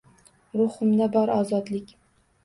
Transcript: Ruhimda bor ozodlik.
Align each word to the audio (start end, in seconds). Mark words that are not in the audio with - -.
Ruhimda 0.61 1.07
bor 1.15 1.31
ozodlik. 1.33 1.93